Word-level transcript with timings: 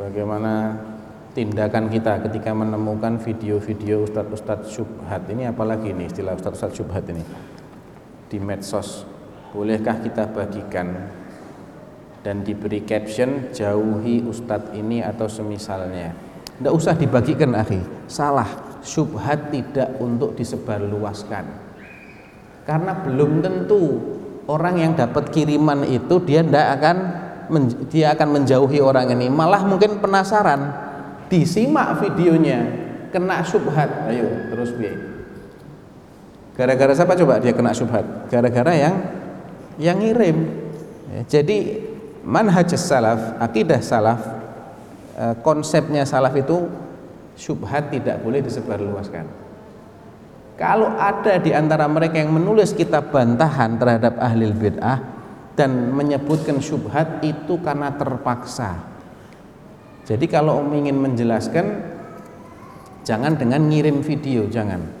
bagaimana 0.00 0.80
tindakan 1.36 1.92
kita 1.92 2.24
ketika 2.24 2.56
menemukan 2.56 3.20
video-video 3.20 4.08
ustadz-ustadz 4.08 4.72
syubhat 4.72 5.28
ini? 5.28 5.44
Apalagi 5.44 5.92
ini 5.92 6.08
istilah 6.08 6.34
ustadz-ustadz 6.40 6.80
syubhat 6.80 7.04
ini? 7.12 7.22
Di 8.32 8.40
medsos 8.40 9.04
bolehkah 9.52 10.00
kita 10.00 10.30
bagikan 10.32 11.12
dan 12.24 12.40
diberi 12.40 12.80
caption 12.88 13.52
jauhi 13.52 14.24
ustadz 14.24 14.72
ini 14.72 15.04
atau 15.04 15.28
semisalnya? 15.28 16.16
Tidak 16.56 16.72
usah 16.72 16.96
dibagikan 16.96 17.52
akhi. 17.56 17.80
Salah. 18.08 18.68
Syubhat 18.80 19.52
tidak 19.52 20.00
untuk 20.00 20.32
disebarluaskan. 20.40 21.44
Karena 22.64 22.96
belum 23.04 23.44
tentu 23.44 24.00
orang 24.48 24.80
yang 24.80 24.92
dapat 24.96 25.28
kiriman 25.28 25.84
itu 25.84 26.16
dia 26.24 26.40
tidak 26.40 26.80
akan 26.80 26.96
dia 27.90 28.14
akan 28.14 28.40
menjauhi 28.40 28.78
orang 28.78 29.10
ini. 29.12 29.26
Malah 29.26 29.66
mungkin 29.66 29.98
penasaran 29.98 30.90
disimak 31.30 32.02
videonya 32.02 32.66
kena 33.14 33.42
syubhat 33.46 34.10
ayo 34.10 34.50
terus 34.50 34.70
biar 34.74 34.98
gara-gara 36.58 36.92
siapa 36.94 37.14
coba 37.14 37.38
dia 37.38 37.54
kena 37.54 37.70
syubhat 37.70 38.26
gara-gara 38.30 38.74
yang 38.74 38.94
yang 39.80 39.96
ngirim. 39.96 40.38
Ya, 41.10 41.40
jadi 41.40 41.86
manhaj 42.26 42.74
salaf 42.76 43.38
akidah 43.40 43.80
salaf 43.80 44.20
eh, 45.16 45.34
konsepnya 45.40 46.04
salaf 46.04 46.34
itu 46.36 46.68
syubhat 47.38 47.88
tidak 47.94 48.20
boleh 48.20 48.42
disebarluaskan. 48.44 49.26
Kalau 50.60 50.92
ada 51.00 51.40
di 51.40 51.56
antara 51.56 51.88
mereka 51.88 52.20
yang 52.20 52.36
menulis 52.36 52.76
kitab 52.76 53.08
bantahan 53.08 53.80
terhadap 53.80 54.20
ahli 54.20 54.52
bid'ah 54.52 55.19
dan 55.58 55.92
menyebutkan 55.92 56.62
syubhat 56.62 57.24
itu 57.26 57.58
karena 57.60 57.90
terpaksa. 57.94 58.78
Jadi 60.06 60.26
kalau 60.26 60.62
ingin 60.70 60.98
menjelaskan 60.98 61.66
jangan 63.06 63.38
dengan 63.38 63.66
ngirim 63.66 64.02
video 64.02 64.46
jangan 64.46 64.99